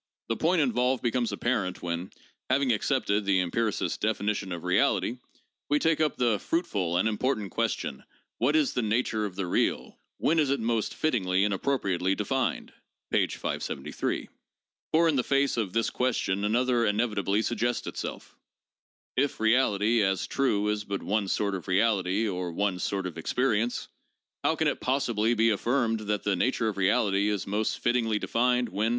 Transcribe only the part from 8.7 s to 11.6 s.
the nature of the real, when is it most fittingly and